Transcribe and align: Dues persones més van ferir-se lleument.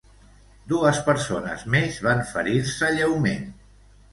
Dues 0.71 1.01
persones 1.09 1.65
més 1.75 1.99
van 2.09 2.25
ferir-se 2.33 2.93
lleument. 2.99 3.49